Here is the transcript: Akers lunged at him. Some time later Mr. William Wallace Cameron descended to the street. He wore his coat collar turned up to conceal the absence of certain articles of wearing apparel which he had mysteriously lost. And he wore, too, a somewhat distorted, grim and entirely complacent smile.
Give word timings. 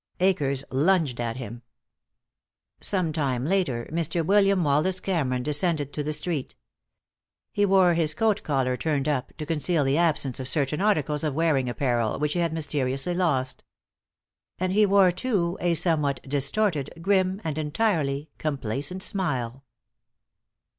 Akers 0.19 0.63
lunged 0.71 1.21
at 1.21 1.37
him. 1.37 1.61
Some 2.79 3.13
time 3.13 3.45
later 3.45 3.87
Mr. 3.93 4.25
William 4.25 4.63
Wallace 4.63 4.99
Cameron 4.99 5.43
descended 5.43 5.93
to 5.93 6.01
the 6.01 6.11
street. 6.11 6.55
He 7.51 7.67
wore 7.67 7.93
his 7.93 8.15
coat 8.15 8.41
collar 8.41 8.75
turned 8.75 9.07
up 9.07 9.31
to 9.37 9.45
conceal 9.45 9.83
the 9.83 9.99
absence 9.99 10.39
of 10.39 10.47
certain 10.47 10.81
articles 10.81 11.23
of 11.23 11.35
wearing 11.35 11.69
apparel 11.69 12.17
which 12.17 12.33
he 12.33 12.39
had 12.39 12.51
mysteriously 12.51 13.13
lost. 13.13 13.63
And 14.57 14.73
he 14.73 14.87
wore, 14.87 15.11
too, 15.11 15.55
a 15.61 15.75
somewhat 15.75 16.19
distorted, 16.27 16.89
grim 17.03 17.39
and 17.43 17.59
entirely 17.59 18.31
complacent 18.39 19.03
smile. 19.03 19.63